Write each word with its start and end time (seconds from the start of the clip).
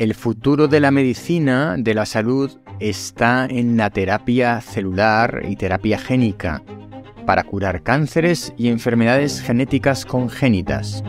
el 0.00 0.14
futuro 0.14 0.66
de 0.66 0.80
la 0.80 0.90
medicina, 0.90 1.76
de 1.76 1.92
la 1.92 2.06
salud, 2.06 2.50
está 2.80 3.44
en 3.44 3.76
la 3.76 3.90
terapia 3.90 4.62
celular 4.62 5.42
y 5.46 5.56
terapia 5.56 5.98
génica 5.98 6.62
para 7.26 7.42
curar 7.42 7.82
cánceres 7.82 8.54
y 8.56 8.68
enfermedades 8.68 9.42
genéticas 9.42 10.06
congénitas. 10.06 11.04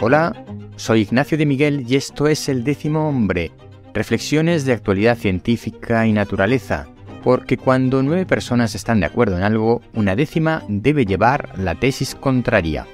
Hola, 0.00 0.34
soy 0.76 1.02
Ignacio 1.02 1.36
de 1.36 1.44
Miguel 1.44 1.84
y 1.86 1.96
esto 1.96 2.26
es 2.26 2.48
El 2.48 2.64
décimo 2.64 3.06
hombre, 3.06 3.52
reflexiones 3.92 4.64
de 4.64 4.72
actualidad 4.72 5.18
científica 5.18 6.06
y 6.06 6.14
naturaleza, 6.14 6.88
porque 7.22 7.56
cuando 7.56 8.02
nueve 8.02 8.26
personas 8.26 8.74
están 8.74 9.00
de 9.00 9.06
acuerdo 9.06 9.36
en 9.36 9.42
algo, 9.42 9.80
una 9.94 10.16
décima 10.16 10.62
debe 10.68 11.06
llevar 11.06 11.58
la 11.58 11.74
tesis 11.74 12.14
contraria. 12.14 12.86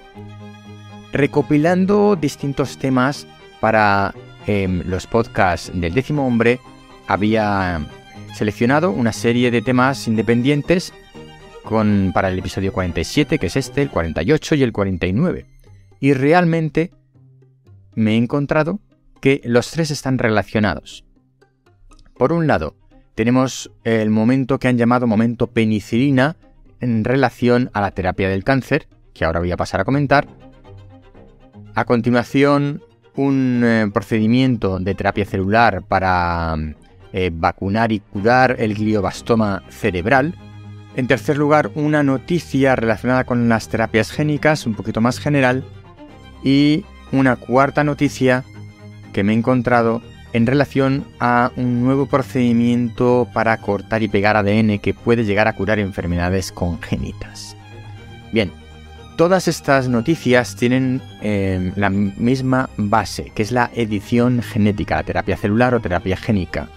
Recopilando 1.12 2.16
distintos 2.16 2.78
temas 2.78 3.26
para 3.60 4.14
em, 4.46 4.82
los 4.86 5.06
podcasts 5.06 5.70
del 5.74 5.94
décimo 5.94 6.26
hombre, 6.26 6.60
había 7.06 7.80
seleccionado 8.34 8.90
una 8.90 9.12
serie 9.12 9.50
de 9.50 9.62
temas 9.62 10.06
independientes 10.06 10.92
con, 11.64 12.12
para 12.14 12.28
el 12.28 12.38
episodio 12.38 12.72
47, 12.72 13.38
que 13.38 13.46
es 13.46 13.56
este, 13.56 13.82
el 13.82 13.90
48 13.90 14.54
y 14.56 14.62
el 14.62 14.72
49. 14.72 15.46
Y 16.00 16.12
realmente 16.12 16.92
me 17.94 18.12
he 18.12 18.16
encontrado 18.16 18.80
que 19.20 19.40
los 19.44 19.70
tres 19.70 19.90
están 19.90 20.18
relacionados. 20.18 21.04
Por 22.16 22.32
un 22.32 22.46
lado, 22.46 22.76
tenemos 23.18 23.72
el 23.82 24.10
momento 24.10 24.60
que 24.60 24.68
han 24.68 24.78
llamado 24.78 25.08
momento 25.08 25.48
penicilina 25.48 26.36
en 26.78 27.02
relación 27.02 27.68
a 27.72 27.80
la 27.80 27.90
terapia 27.90 28.28
del 28.28 28.44
cáncer, 28.44 28.86
que 29.12 29.24
ahora 29.24 29.40
voy 29.40 29.50
a 29.50 29.56
pasar 29.56 29.80
a 29.80 29.84
comentar. 29.84 30.28
A 31.74 31.84
continuación, 31.84 32.80
un 33.16 33.62
eh, 33.64 33.90
procedimiento 33.92 34.78
de 34.78 34.94
terapia 34.94 35.24
celular 35.24 35.82
para 35.82 36.54
eh, 37.12 37.32
vacunar 37.34 37.90
y 37.90 37.98
curar 37.98 38.54
el 38.60 38.76
glioblastoma 38.76 39.64
cerebral. 39.68 40.36
En 40.94 41.08
tercer 41.08 41.38
lugar, 41.38 41.72
una 41.74 42.04
noticia 42.04 42.76
relacionada 42.76 43.24
con 43.24 43.48
las 43.48 43.68
terapias 43.68 44.12
génicas, 44.12 44.64
un 44.64 44.76
poquito 44.76 45.00
más 45.00 45.18
general. 45.18 45.64
Y 46.44 46.84
una 47.10 47.34
cuarta 47.34 47.82
noticia 47.82 48.44
que 49.12 49.24
me 49.24 49.32
he 49.32 49.36
encontrado 49.36 50.02
en 50.32 50.46
relación 50.46 51.04
a 51.20 51.50
un 51.56 51.82
nuevo 51.84 52.06
procedimiento 52.06 53.28
para 53.32 53.56
cortar 53.58 54.02
y 54.02 54.08
pegar 54.08 54.36
ADN 54.36 54.78
que 54.78 54.94
puede 54.94 55.24
llegar 55.24 55.48
a 55.48 55.54
curar 55.54 55.78
enfermedades 55.78 56.52
congénitas. 56.52 57.56
Bien, 58.32 58.52
todas 59.16 59.48
estas 59.48 59.88
noticias 59.88 60.56
tienen 60.56 61.00
em, 61.22 61.72
la 61.76 61.90
misma 61.90 62.68
base, 62.76 63.32
que 63.34 63.42
es 63.42 63.52
la 63.52 63.70
edición 63.74 64.42
genética, 64.42 64.96
la 64.96 65.02
terapia 65.02 65.36
celular 65.36 65.74
o 65.74 65.80
terapia 65.80 66.16
génica. 66.16 66.68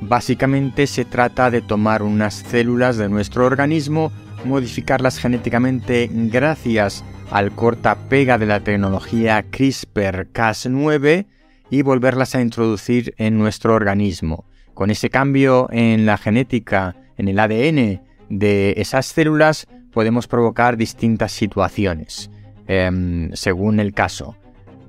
Básicamente 0.00 0.86
se 0.86 1.04
trata 1.04 1.50
de 1.50 1.62
tomar 1.62 2.02
unas 2.02 2.34
células 2.34 2.96
de 2.96 3.08
nuestro 3.08 3.46
organismo, 3.46 4.12
modificarlas 4.44 5.18
genéticamente 5.18 6.10
gracias 6.12 7.04
al 7.30 7.52
corta-pega 7.52 8.38
de 8.38 8.46
la 8.46 8.60
tecnología 8.60 9.44
CRISPR-Cas9 9.50 11.26
y 11.70 11.82
volverlas 11.82 12.34
a 12.34 12.40
introducir 12.40 13.14
en 13.18 13.38
nuestro 13.38 13.74
organismo. 13.74 14.44
Con 14.74 14.90
ese 14.90 15.10
cambio 15.10 15.68
en 15.70 16.06
la 16.06 16.18
genética, 16.18 16.96
en 17.16 17.28
el 17.28 17.38
ADN 17.38 18.02
de 18.28 18.74
esas 18.76 19.06
células, 19.06 19.66
podemos 19.92 20.26
provocar 20.28 20.76
distintas 20.76 21.32
situaciones, 21.32 22.30
em, 22.66 23.30
según 23.32 23.80
el 23.80 23.94
caso. 23.94 24.36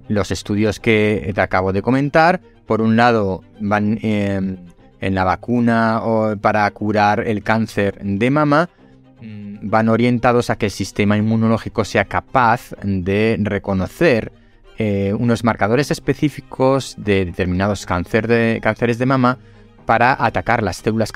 Los 0.09 0.31
estudios 0.31 0.79
que 0.79 1.31
te 1.33 1.41
acabo 1.41 1.71
de 1.73 1.81
comentar, 1.81 2.41
por 2.65 2.81
un 2.81 2.97
lado, 2.97 3.43
van 3.61 3.97
em, 4.01 4.57
en 4.99 5.15
la 5.15 5.23
vacuna 5.23 6.01
o 6.03 6.35
para 6.37 6.69
curar 6.71 7.21
el 7.25 7.43
cáncer 7.43 7.99
de 8.03 8.29
mama, 8.29 8.69
mm, 9.21 9.69
van 9.69 9.89
orientados 9.89 10.49
a 10.49 10.57
que 10.57 10.65
el 10.67 10.71
sistema 10.71 11.17
inmunológico 11.17 11.85
sea 11.85 12.05
capaz 12.05 12.71
de 12.83 13.37
reconocer 13.39 14.31
eh, 14.77 15.13
unos 15.17 15.43
marcadores 15.43 15.91
específicos 15.91 16.95
de 16.97 17.25
determinados 17.25 17.85
cánceres 17.85 18.97
de 18.97 19.05
mama 19.05 19.39
para 19.85 20.23
atacar 20.23 20.61
las 20.61 20.77
células 20.77 21.11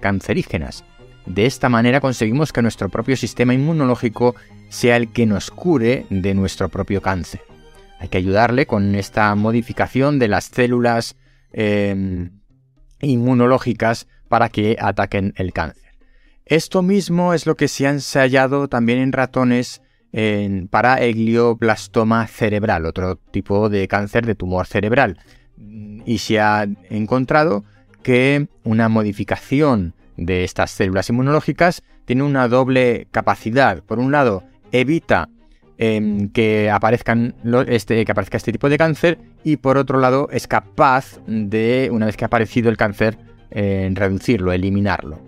cancerígenas. 0.00 0.84
De 1.26 1.44
esta 1.44 1.68
manera 1.68 2.00
conseguimos 2.00 2.52
que 2.52 2.62
nuestro 2.62 2.88
propio 2.88 3.16
sistema 3.16 3.52
inmunológico 3.52 4.34
sea 4.70 4.96
el 4.96 5.12
que 5.12 5.26
nos 5.26 5.50
cure 5.50 6.06
de 6.08 6.34
nuestro 6.34 6.70
propio 6.70 7.02
cáncer. 7.02 7.42
Hay 8.00 8.08
que 8.08 8.18
ayudarle 8.18 8.66
con 8.66 8.94
esta 8.94 9.34
modificación 9.34 10.18
de 10.18 10.28
las 10.28 10.46
células 10.46 11.16
em, 11.52 12.30
inmunológicas 13.00 14.06
para 14.28 14.48
que 14.48 14.76
ataquen 14.80 15.34
el 15.36 15.52
cáncer. 15.52 15.92
Esto 16.46 16.80
mismo 16.80 17.34
es 17.34 17.44
lo 17.44 17.56
que 17.56 17.68
se 17.68 17.86
ha 17.86 17.90
ensayado 17.90 18.68
también 18.68 19.00
en 19.00 19.12
ratones 19.12 19.82
para 20.70 20.96
el 20.96 21.14
glioblastoma 21.14 22.26
cerebral, 22.26 22.86
otro 22.86 23.16
tipo 23.16 23.68
de 23.68 23.86
cáncer 23.86 24.26
de 24.26 24.34
tumor 24.34 24.66
cerebral. 24.66 25.18
Y 26.06 26.18
se 26.18 26.40
ha 26.40 26.66
encontrado 26.90 27.64
que 28.02 28.48
una 28.64 28.88
modificación 28.88 29.94
de 30.16 30.44
estas 30.44 30.70
células 30.70 31.08
inmunológicas 31.10 31.82
tiene 32.04 32.22
una 32.22 32.48
doble 32.48 33.06
capacidad. 33.10 33.82
Por 33.82 33.98
un 33.98 34.10
lado, 34.10 34.42
evita 34.72 35.28
em, 35.76 36.30
que, 36.30 36.70
aparezcan 36.70 37.34
este, 37.68 38.04
que 38.04 38.12
aparezca 38.12 38.36
este 38.38 38.52
tipo 38.52 38.68
de 38.68 38.78
cáncer 38.78 39.18
y 39.44 39.58
por 39.58 39.78
otro 39.78 40.00
lado 40.00 40.28
es 40.32 40.48
capaz 40.48 41.20
de, 41.26 41.90
una 41.92 42.06
vez 42.06 42.16
que 42.16 42.24
ha 42.24 42.26
aparecido 42.26 42.70
el 42.70 42.76
cáncer, 42.76 43.18
reducirlo, 43.50 44.52
eliminarlo. 44.52 45.27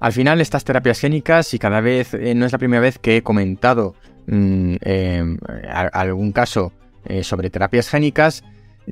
Al 0.00 0.12
final, 0.12 0.40
estas 0.40 0.64
terapias 0.64 0.98
génicas, 0.98 1.52
y 1.52 1.58
cada 1.58 1.82
vez 1.82 2.14
eh, 2.14 2.34
no 2.34 2.46
es 2.46 2.52
la 2.52 2.58
primera 2.58 2.80
vez 2.80 2.98
que 2.98 3.18
he 3.18 3.22
comentado 3.22 3.94
mm, 4.26 4.76
em, 4.80 5.38
algún 5.92 6.32
caso 6.32 6.72
eh, 7.04 7.22
sobre 7.22 7.50
terapias 7.50 7.88
génicas, 7.88 8.42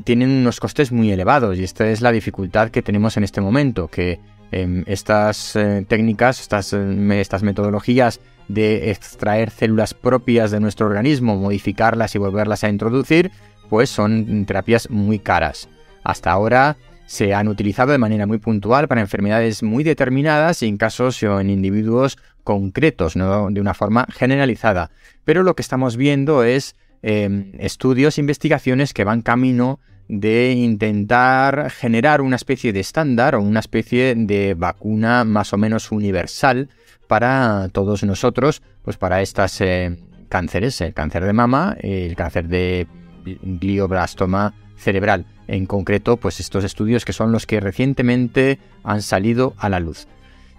tienen 0.04 0.30
unos 0.30 0.60
costes 0.60 0.92
muy 0.92 1.10
elevados 1.10 1.58
y 1.58 1.64
esta 1.64 1.88
es 1.88 2.02
la 2.02 2.12
dificultad 2.12 2.69
que 2.69 2.82
tenemos 2.82 3.16
en 3.16 3.24
este 3.24 3.41
momento, 3.41 3.88
que 3.88 4.20
em, 4.52 4.84
estas 4.86 5.56
eh, 5.56 5.84
técnicas, 5.88 6.41
estas, 6.41 6.74
estas 6.74 7.42
metodologías 7.42 8.20
de 8.48 8.90
extraer 8.90 9.50
células 9.50 9.94
propias 9.94 10.50
de 10.50 10.60
nuestro 10.60 10.86
organismo, 10.86 11.36
modificarlas 11.36 12.14
y 12.14 12.19
volverlas 12.19 12.64
a 12.64 12.69
introducir, 12.69 13.30
pues 13.70 13.88
son 13.88 14.44
terapias 14.44 14.90
muy 14.90 15.19
caras. 15.19 15.70
Hasta 16.04 16.30
ahora 16.30 16.76
se 17.08 17.32
han 17.32 17.48
utilizado 17.48 17.92
de 17.92 17.98
manera 17.98 18.26
muy 18.26 18.36
puntual 18.36 18.86
para 18.86 19.00
enfermedades 19.00 19.62
muy 19.62 19.82
determinadas 19.82 20.62
y 20.62 20.69
en 20.69 20.76
casos 20.76 21.22
o 21.22 21.41
en 21.41 21.48
individuos 21.48 22.19
concretos, 22.44 23.16
no 23.16 23.48
de 23.50 23.62
una 23.62 23.72
forma 23.72 24.06
generalizada. 24.10 24.91
Pero 25.24 25.42
lo 25.42 25.56
que 25.56 25.62
estamos 25.62 25.96
viendo 25.96 26.44
es 26.44 26.76
em, 27.00 27.52
estudios, 27.58 28.19
investigaciones 28.19 28.92
que 28.92 29.04
van 29.04 29.22
camino 29.22 29.80
de 30.08 30.52
intentar 30.52 31.70
generar 31.70 32.20
una 32.20 32.36
especie 32.36 32.74
de 32.74 32.80
estándar 32.80 33.36
o 33.36 33.40
una 33.40 33.60
especie 33.60 34.14
de 34.14 34.52
vacuna 34.52 35.25
más 35.25 35.54
o 35.54 35.56
menos 35.56 35.90
universal 35.90 36.69
para 37.06 37.70
todos 37.72 38.04
nosotros, 38.04 38.60
pues 38.82 38.98
para 38.98 39.22
estos 39.22 39.62
eh, 39.62 39.96
cánceres, 40.28 40.82
el 40.82 40.92
cáncer 40.92 41.25
de 41.25 41.32
mama, 41.32 41.75
el 41.80 42.14
cáncer 42.16 42.48
de 42.48 42.86
glioblastoma 43.25 44.52
cerebral 44.78 45.26
en 45.46 45.66
concreto, 45.66 46.16
pues 46.16 46.40
estos 46.40 46.64
estudios 46.64 47.04
que 47.04 47.12
son 47.12 47.32
los 47.32 47.46
que 47.46 47.60
recientemente 47.60 48.58
han 48.84 49.02
salido 49.02 49.54
a 49.58 49.68
la 49.68 49.80
luz. 49.80 50.06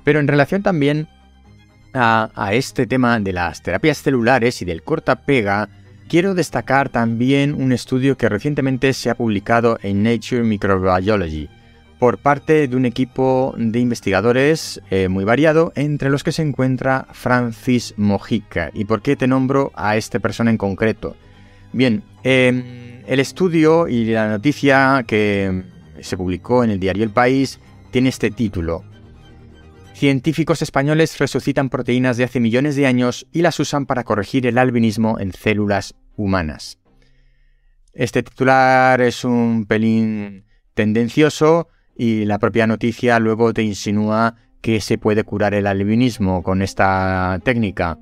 Pero 0.03 0.19
en 0.19 0.27
relación 0.27 0.63
también 0.63 1.07
a, 1.93 2.51
este 2.53 2.87
tema 2.87 3.19
de 3.19 3.33
las 3.33 3.61
terapias 3.61 4.01
celulares 4.01 4.61
y 4.61 4.65
del 4.65 4.83
corta-pega, 4.83 5.69
quiero 6.07 6.33
destacar 6.33 6.89
también 6.89 7.53
un 7.53 7.71
estudio 7.71 8.17
que 8.17 8.29
recientemente 8.29 8.93
se 8.93 9.09
ha 9.09 9.15
publicado 9.15 9.79
en 9.81 10.03
Nature 10.03 10.43
Microbiology 10.43 11.49
por 11.99 12.17
parte 12.17 12.67
de 12.67 12.75
un 12.77 12.85
equipo 12.85 13.53
de 13.57 13.79
investigadores 13.79 14.81
eh, 14.89 15.09
muy 15.09 15.25
variado, 15.25 15.73
entre 15.75 16.09
los 16.09 16.23
que 16.23 16.31
se 16.31 16.41
encuentra 16.41 17.07
Francis 17.11 17.93
Mojica. 17.97 18.71
¿Y 18.73 18.85
por 18.85 19.01
qué 19.01 19.17
te 19.17 19.27
nombro 19.27 19.73
a 19.75 19.97
esta 19.97 20.19
persona 20.19 20.49
en 20.49 20.57
concreto? 20.57 21.17
Bien, 21.73 22.03
eh, 22.23 22.78
el 23.09 23.19
estudio 23.19 23.87
y 23.87 24.05
la 24.05 24.29
noticia 24.29 25.03
que 25.07 25.63
se 25.99 26.15
publicó 26.15 26.63
en 26.63 26.69
el 26.69 26.79
diario 26.79 27.03
El 27.03 27.09
País 27.09 27.59
tiene 27.89 28.09
este 28.09 28.29
título. 28.29 28.83
Científicos 29.95 30.61
españoles 30.61 31.17
resucitan 31.17 31.69
proteínas 31.69 32.17
de 32.17 32.25
hace 32.25 32.39
millones 32.39 32.75
de 32.75 32.85
años 32.85 33.25
y 33.31 33.41
las 33.41 33.59
usan 33.59 33.87
para 33.87 34.03
corregir 34.03 34.45
el 34.45 34.59
albinismo 34.59 35.19
en 35.19 35.33
células 35.33 35.95
humanas. 36.17 36.77
Este 37.93 38.21
titular 38.21 39.01
es 39.01 39.25
un 39.25 39.65
pelín 39.65 40.45
tendencioso 40.75 41.67
y 41.97 42.25
la 42.25 42.37
propia 42.37 42.67
noticia 42.67 43.17
luego 43.17 43.55
te 43.55 43.63
insinúa 43.63 44.35
que 44.61 44.81
se 44.81 44.99
puede 44.99 45.23
curar 45.23 45.55
el 45.55 45.65
albinismo 45.65 46.43
con 46.43 46.61
esta 46.61 47.39
técnica. 47.43 47.97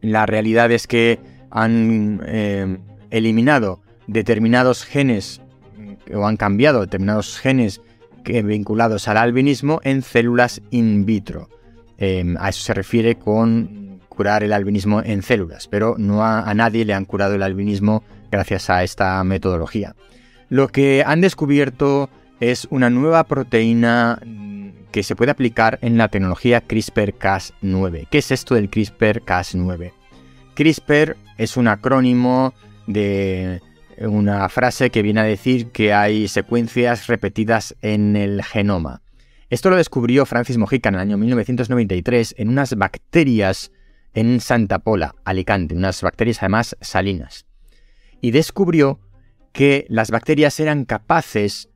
la 0.00 0.24
realidad 0.24 0.72
es 0.72 0.86
que 0.86 1.20
han 1.50 2.22
eh, 2.24 2.78
eliminado 3.10 3.82
determinados 4.12 4.84
genes 4.84 5.40
o 6.12 6.26
han 6.26 6.36
cambiado 6.36 6.80
determinados 6.80 7.38
genes 7.38 7.80
que, 8.24 8.42
vinculados 8.42 9.08
al 9.08 9.16
albinismo 9.16 9.80
en 9.84 10.02
células 10.02 10.62
in 10.70 11.04
vitro. 11.04 11.48
Em, 11.98 12.36
a 12.38 12.48
eso 12.48 12.62
se 12.62 12.74
refiere 12.74 13.16
con 13.16 14.00
curar 14.08 14.42
el 14.42 14.52
albinismo 14.52 15.02
en 15.02 15.22
células, 15.22 15.68
pero 15.68 15.94
no 15.98 16.24
a, 16.24 16.52
nadie 16.54 16.84
le 16.84 16.94
han 16.94 17.04
curado 17.04 17.34
el 17.34 17.42
albinismo 17.42 18.02
gracias 18.30 18.70
a 18.70 18.82
esta 18.82 19.22
metodología. 19.24 19.94
Lo 20.48 20.68
que 20.68 21.02
han 21.06 21.20
descubierto 21.20 22.10
es 22.40 22.66
una 22.70 22.90
nueva 22.90 23.24
proteína 23.24 24.20
mm, 24.24 24.70
que 24.90 25.02
se 25.02 25.16
puede 25.16 25.30
aplicar 25.30 25.78
en 25.80 25.96
la 25.96 26.08
tecnología 26.08 26.62
CRISPR-Cas9. 26.66 28.08
¿Qué 28.10 28.18
es 28.18 28.30
esto 28.30 28.54
del 28.54 28.70
CRISPR-Cas9? 28.70 29.92
CRISPR 30.54 31.16
es 31.38 31.56
un 31.56 31.68
acrónimo 31.68 32.52
de 32.86 33.62
una 33.98 34.48
frase 34.48 34.90
que 34.90 35.02
viene 35.02 35.20
a 35.20 35.24
decir 35.24 35.68
que 35.68 35.92
hay 35.92 36.28
secuencias 36.28 37.06
repetidas 37.06 37.76
en 37.82 38.16
el 38.16 38.42
genoma. 38.42 39.02
Esto 39.50 39.70
lo 39.70 39.76
descubrió 39.76 40.24
Francis 40.24 40.56
Mojica 40.56 40.88
en 40.88 40.94
el 40.94 41.00
año 41.02 41.18
1993 41.18 42.36
en 42.38 42.48
unas 42.48 42.74
bacterias 42.74 43.70
en 44.14 44.40
Santa 44.40 44.78
Pola, 44.78 45.14
Alicante, 45.24 45.74
unas 45.74 46.02
bacterias 46.02 46.38
además 46.38 46.76
salinas. 46.80 47.46
Y 48.20 48.30
descubrió 48.30 49.00
que 49.52 49.86
las 49.88 50.10
bacterias 50.10 50.58
eran 50.60 50.84
capaces 50.84 51.68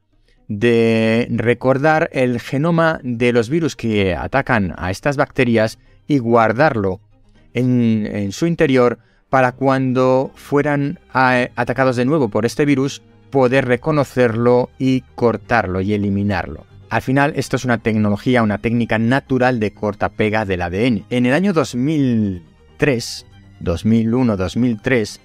de 0.48 1.26
recordar 1.30 2.08
el 2.12 2.40
genoma 2.40 3.00
de 3.02 3.32
los 3.32 3.50
virus 3.50 3.76
que 3.76 4.14
atacan 4.14 4.74
a 4.78 4.90
estas 4.90 5.16
bacterias 5.16 5.78
y 6.06 6.18
guardarlo 6.18 7.00
en, 7.52 8.06
en 8.06 8.32
su 8.32 8.46
interior 8.46 9.00
para 9.30 9.52
cuando 9.52 10.30
fueran 10.34 10.98
atacados 11.12 11.96
de 11.96 12.04
nuevo 12.04 12.28
por 12.28 12.46
este 12.46 12.64
virus 12.64 13.02
poder 13.30 13.66
reconocerlo 13.66 14.70
y 14.78 15.02
cortarlo 15.14 15.80
y 15.80 15.92
eliminarlo. 15.92 16.64
Al 16.88 17.02
final 17.02 17.32
esto 17.36 17.56
es 17.56 17.64
una 17.64 17.78
tecnología, 17.78 18.42
una 18.42 18.58
técnica 18.58 18.98
natural 18.98 19.58
de 19.58 19.72
corta-pega 19.72 20.44
del 20.44 20.62
ADN. 20.62 21.04
En 21.10 21.26
el 21.26 21.34
año 21.34 21.52
2003, 21.52 23.26
2001, 23.60 24.36
2003, 24.36 25.20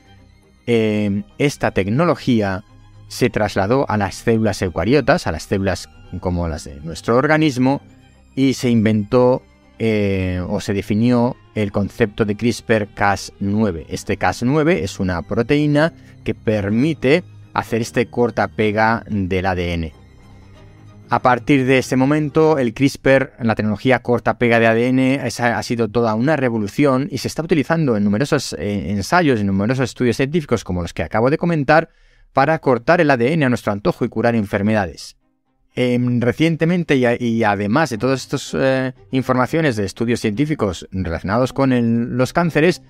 esta 1.38 1.72
tecnología 1.72 2.64
se 3.08 3.30
trasladó 3.30 3.86
a 3.90 3.98
las 3.98 4.16
células 4.16 4.62
eucariotas, 4.62 5.28
a 5.28 5.32
las 5.32 5.44
células 5.44 5.90
como 6.20 6.48
las 6.48 6.64
de 6.64 6.80
nuestro 6.80 7.18
organismo, 7.18 7.82
y 8.36 8.54
se 8.54 8.70
inventó 8.70 9.44
eh, 9.80 10.42
o 10.48 10.62
se 10.62 10.74
definió 10.74 11.36
el 11.56 11.72
concepto 11.72 12.26
de 12.26 12.38
CRISPR-Cas9. 12.38 13.86
Este 13.90 14.18
Cas9 14.18 14.72
es 14.82 15.00
una 15.00 15.22
proteína 15.22 15.94
que 16.24 16.34
permite 16.34 17.24
hacer 17.54 17.82
este 17.82 18.08
corta-pega 18.08 19.04
del 19.08 19.46
ADN. 19.46 19.92
A 21.10 21.20
partir 21.20 21.66
de 21.66 21.80
ese 21.80 21.98
momento, 21.98 22.58
el 22.58 22.74
CRISPR, 22.74 23.34
la 23.42 23.56
tecnología 23.56 24.00
corta-pega 24.00 24.60
de 24.60 24.68
ADN, 24.68 25.20
ha 25.26 25.64
sido 25.64 25.90
toda 25.90 26.16
una 26.16 26.38
revolución 26.38 27.10
y 27.12 27.18
se 27.18 27.28
está 27.28 27.44
utilizando 27.44 27.98
en 27.98 28.06
numerosos 28.06 28.54
eh, 28.54 28.92
ensayos, 28.92 29.42
en 29.42 29.48
numerosos 29.48 29.90
estudios 29.90 30.16
científicos 30.16 30.64
como 30.64 30.82
los 30.82 30.94
que 30.94 31.04
acabo 31.04 31.30
de 31.30 31.38
comentar, 31.38 31.90
para 32.32 32.58
cortar 32.60 33.02
el 33.02 33.12
ADN 33.12 33.44
a 33.44 33.50
nuestro 33.50 33.74
antojo 33.74 34.06
y 34.06 34.10
curar 34.10 34.36
enfermedades. 34.36 35.18
Em, 35.74 36.20
recientemente 36.20 36.98
y, 36.98 37.44
además 37.46 37.90
de 37.92 37.98
todas 37.98 38.22
estas 38.22 38.54
eh, 38.54 38.92
informaciones 39.12 39.78
de 39.78 39.86
estudios 39.86 40.20
científicos 40.20 40.86
relacionados 40.92 41.54
con 41.54 42.18
los 42.18 42.34
cánceres, 42.34 42.82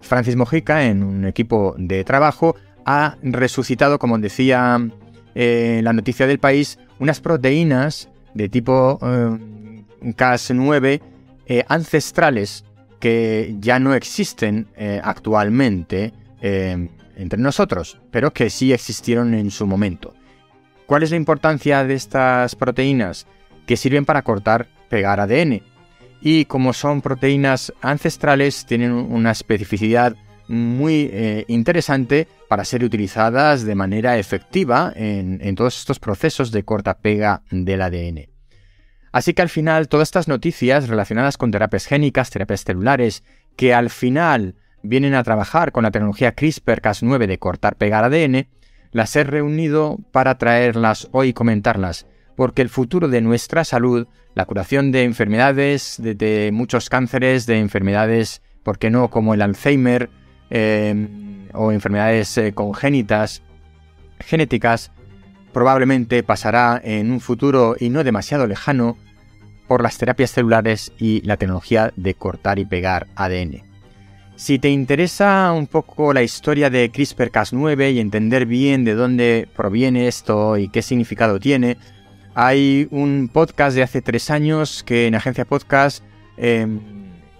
Francis 0.00 0.34
Mojica, 0.34 0.86
en 0.86 1.04
un 1.04 1.24
equipo 1.24 1.76
de 1.78 2.02
trabajo, 2.02 2.56
ha 2.84 3.16
resucitado, 3.22 4.00
como 4.00 4.18
decía 4.18 4.88
eh, 5.36 5.80
la 5.84 5.92
noticia 5.92 6.26
del 6.26 6.40
país, 6.40 6.80
unas 6.98 7.20
proteínas 7.20 8.08
de 8.34 8.48
tipo 8.48 8.98
eh, 9.02 9.84
Cas9 10.16 11.00
ancestrales 11.68 12.64
que 12.98 13.54
ya 13.60 13.78
no 13.78 13.94
existen 13.94 14.66
actualmente 15.02 16.12
entre 16.40 17.38
nosotros, 17.38 18.00
pero 18.10 18.32
que 18.32 18.50
sí 18.50 18.72
existieron 18.72 19.32
en 19.32 19.52
su 19.52 19.64
momento. 19.64 20.12
¿Cuál 20.86 21.02
es 21.02 21.10
la 21.10 21.16
importancia 21.16 21.84
de 21.84 21.94
estas 21.94 22.54
proteínas? 22.54 23.26
Que 23.66 23.76
sirven 23.76 24.04
para 24.04 24.22
cortar, 24.22 24.68
pegar 24.88 25.18
ADN. 25.18 25.62
Y 26.20 26.44
como 26.44 26.72
son 26.72 27.02
proteínas 27.02 27.72
ancestrales, 27.82 28.64
tienen 28.66 28.92
una 28.92 29.32
especificidad 29.32 30.16
muy 30.46 31.10
eh, 31.12 31.44
interesante 31.48 32.28
para 32.48 32.64
ser 32.64 32.84
utilizadas 32.84 33.64
de 33.64 33.74
manera 33.74 34.16
efectiva 34.16 34.92
en, 34.94 35.40
en 35.42 35.56
todos 35.56 35.76
estos 35.76 35.98
procesos 35.98 36.52
de 36.52 36.64
corta-pega 36.64 37.42
del 37.50 37.82
ADN. 37.82 38.28
Así 39.10 39.34
que 39.34 39.42
al 39.42 39.48
final 39.48 39.88
todas 39.88 40.08
estas 40.08 40.28
noticias 40.28 40.88
relacionadas 40.88 41.36
con 41.36 41.50
terapias 41.50 41.86
génicas, 41.86 42.30
terapias 42.30 42.62
celulares, 42.64 43.24
que 43.56 43.74
al 43.74 43.90
final 43.90 44.54
vienen 44.82 45.14
a 45.14 45.24
trabajar 45.24 45.72
con 45.72 45.82
la 45.82 45.90
tecnología 45.90 46.36
CRISPR-Cas9 46.36 47.26
de 47.26 47.38
cortar-pegar 47.38 48.04
ADN, 48.04 48.46
las 48.96 49.14
he 49.14 49.24
reunido 49.24 49.98
para 50.10 50.38
traerlas 50.38 51.08
hoy 51.12 51.28
y 51.28 51.32
comentarlas, 51.34 52.06
porque 52.34 52.62
el 52.62 52.70
futuro 52.70 53.08
de 53.08 53.20
nuestra 53.20 53.62
salud, 53.62 54.08
la 54.34 54.46
curación 54.46 54.90
de 54.90 55.04
enfermedades, 55.04 56.00
de, 56.00 56.50
muchos 56.50 56.88
cánceres, 56.88 57.44
de 57.44 57.58
enfermedades, 57.58 58.40
¿por 58.62 58.78
qué 58.78 58.88
no?, 58.88 59.10
como 59.10 59.34
el 59.34 59.42
Alzheimer 59.42 60.08
em, 60.48 61.46
o 61.52 61.72
enfermedades 61.72 62.38
eh, 62.38 62.54
congénitas, 62.54 63.42
genéticas, 64.18 64.92
probablemente 65.52 66.22
pasará 66.22 66.80
en 66.82 67.10
un 67.10 67.20
futuro 67.20 67.76
y 67.78 67.90
no 67.90 68.02
demasiado 68.02 68.46
lejano 68.46 68.96
por 69.68 69.82
las 69.82 69.98
terapias 69.98 70.30
celulares 70.30 70.90
y 70.98 71.20
la 71.20 71.36
tecnología 71.36 71.92
de 71.96 72.14
cortar 72.14 72.58
y 72.58 72.64
pegar 72.64 73.08
ADN. 73.14 73.75
Si 74.36 74.58
te 74.58 74.68
interesa 74.68 75.50
un 75.56 75.66
poco 75.66 76.12
la 76.12 76.22
historia 76.22 76.68
de 76.68 76.92
CRISPR-Cas9 76.92 77.94
y 77.94 78.00
entender 78.00 78.44
bien 78.44 78.84
de 78.84 78.94
dónde 78.94 79.48
proviene 79.56 80.08
esto 80.08 80.58
y 80.58 80.68
qué 80.68 80.82
significado 80.82 81.40
tiene, 81.40 81.78
hay 82.34 82.86
un 82.90 83.30
podcast 83.32 83.74
de 83.74 83.82
hace 83.82 84.02
tres 84.02 84.30
años 84.30 84.82
que 84.84 85.06
en 85.06 85.14
Agencia 85.14 85.46
Podcast 85.46 86.04
em, 86.36 86.80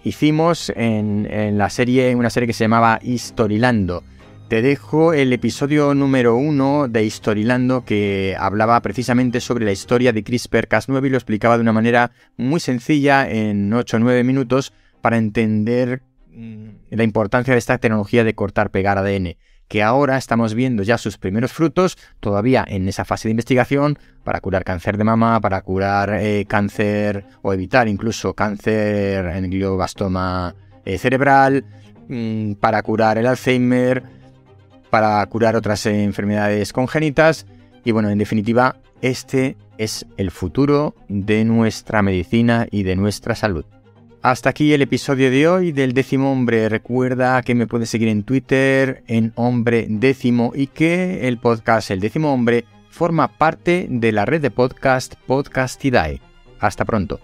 hicimos 0.04 0.72
en, 0.74 1.58
la 1.58 1.68
serie, 1.68 2.14
una 2.14 2.30
serie 2.30 2.46
que 2.46 2.54
se 2.54 2.64
llamaba 2.64 2.98
Historilando. 3.02 4.02
Te 4.48 4.62
dejo 4.62 5.12
el 5.12 5.34
episodio 5.34 5.92
número 5.92 6.34
uno 6.34 6.88
de 6.88 7.04
Historilando 7.04 7.84
que 7.84 8.34
hablaba 8.38 8.80
precisamente 8.80 9.40
sobre 9.40 9.66
la 9.66 9.72
historia 9.72 10.14
de 10.14 10.24
CRISPR-Cas9 10.24 11.06
y 11.06 11.10
lo 11.10 11.18
explicaba 11.18 11.58
de 11.58 11.62
una 11.62 11.74
manera 11.74 12.12
muy 12.38 12.58
sencilla 12.58 13.28
en 13.28 13.70
8 13.70 13.98
o 13.98 14.00
9 14.00 14.24
minutos 14.24 14.72
para 15.02 15.18
entender 15.18 16.00
la 16.90 17.02
importancia 17.02 17.54
de 17.54 17.58
esta 17.58 17.78
tecnología 17.78 18.24
de 18.24 18.34
cortar-pegar 18.34 18.98
ADN, 18.98 19.36
que 19.68 19.82
ahora 19.82 20.16
estamos 20.16 20.54
viendo 20.54 20.82
ya 20.82 20.98
sus 20.98 21.18
primeros 21.18 21.52
frutos, 21.52 21.96
todavía 22.20 22.64
en 22.66 22.88
esa 22.88 23.04
fase 23.04 23.28
de 23.28 23.32
investigación, 23.32 23.98
para 24.22 24.40
curar 24.40 24.64
cáncer 24.64 24.96
de 24.96 25.04
mama, 25.04 25.40
para 25.40 25.62
curar 25.62 26.14
eh, 26.20 26.44
cáncer 26.46 27.24
o 27.42 27.52
evitar 27.52 27.88
incluso 27.88 28.34
cáncer 28.34 29.26
en 29.26 29.50
glioblastoma 29.50 30.54
eh, 30.84 30.98
cerebral, 30.98 31.64
mm, 32.08 32.54
para 32.54 32.82
curar 32.82 33.18
el 33.18 33.26
Alzheimer, 33.26 34.02
para 34.90 35.24
curar 35.26 35.56
otras 35.56 35.84
enfermedades 35.86 36.72
congénitas. 36.72 37.46
Y 37.84 37.92
bueno, 37.92 38.10
en 38.10 38.18
definitiva, 38.18 38.76
este 39.00 39.56
es 39.78 40.06
el 40.16 40.30
futuro 40.30 40.94
de 41.08 41.44
nuestra 41.44 42.02
medicina 42.02 42.66
y 42.70 42.82
de 42.82 42.96
nuestra 42.96 43.34
salud. 43.34 43.64
Hasta 44.26 44.50
aquí 44.50 44.72
el 44.72 44.82
episodio 44.82 45.30
de 45.30 45.46
hoy 45.46 45.70
del 45.70 45.92
décimo 45.92 46.32
hombre. 46.32 46.68
Recuerda 46.68 47.40
que 47.42 47.54
me 47.54 47.68
puedes 47.68 47.90
seguir 47.90 48.08
en 48.08 48.24
Twitter 48.24 49.04
en 49.06 49.32
hombre 49.36 49.86
décimo 49.88 50.50
y 50.52 50.66
que 50.66 51.28
el 51.28 51.38
podcast 51.38 51.92
El 51.92 52.00
décimo 52.00 52.34
hombre 52.34 52.64
forma 52.90 53.28
parte 53.28 53.86
de 53.88 54.10
la 54.10 54.24
red 54.24 54.42
de 54.42 54.50
podcast 54.50 55.14
Podcastidae. 55.28 56.20
Hasta 56.58 56.84
pronto. 56.84 57.20